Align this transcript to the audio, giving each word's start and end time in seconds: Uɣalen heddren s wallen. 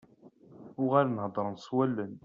Uɣalen 0.81 1.21
heddren 1.23 1.55
s 1.65 1.67
wallen. 1.75 2.13